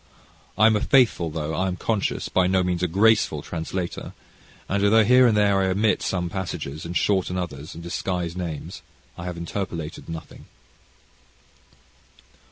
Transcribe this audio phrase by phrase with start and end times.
[0.57, 4.13] I am a faithful, though I am conscious, by no means a graceful translator,
[4.67, 8.81] and although here and there I omit some passages, and shorten others, and disguise names,
[9.15, 10.45] I have interpolated nothing.